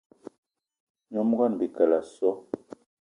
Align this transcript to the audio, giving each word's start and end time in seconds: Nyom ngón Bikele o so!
Nyom 1.11 1.29
ngón 1.33 1.53
Bikele 1.59 1.97
o 2.01 2.07
so! 2.13 2.29